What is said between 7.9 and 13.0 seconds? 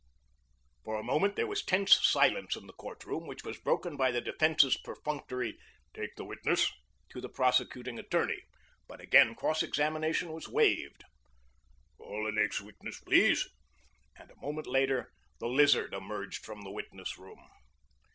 attorney, but again cross examination was waived. "Call the next witness,